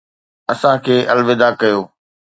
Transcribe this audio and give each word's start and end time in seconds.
اسان 0.51 0.75
کي 0.85 0.95
الوداع 1.11 1.51
ڪيو 1.61 1.79